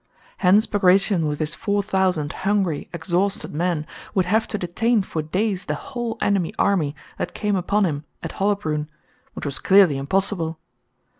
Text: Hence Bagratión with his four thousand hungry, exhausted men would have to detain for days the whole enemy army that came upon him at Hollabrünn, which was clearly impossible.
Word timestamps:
Hence 0.37 0.65
Bagratión 0.65 1.27
with 1.27 1.37
his 1.37 1.53
four 1.53 1.83
thousand 1.83 2.33
hungry, 2.41 2.89
exhausted 2.91 3.53
men 3.53 3.85
would 4.15 4.25
have 4.25 4.47
to 4.47 4.57
detain 4.57 5.03
for 5.03 5.21
days 5.21 5.65
the 5.65 5.75
whole 5.75 6.17
enemy 6.19 6.55
army 6.57 6.95
that 7.19 7.35
came 7.35 7.55
upon 7.55 7.85
him 7.85 8.05
at 8.23 8.31
Hollabrünn, 8.31 8.87
which 9.33 9.45
was 9.45 9.59
clearly 9.59 9.97
impossible. 9.97 10.57